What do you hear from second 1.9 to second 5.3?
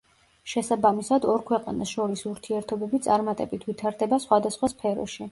შორის ურთიერთობები წარმატებით ვითარდება სხვადასხვა სფეროში.